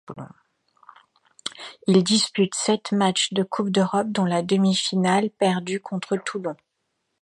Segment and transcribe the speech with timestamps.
[1.85, 6.55] Il dispute sept matchs de Coupe d'Europe dont la demi-finale perdue contre Toulon.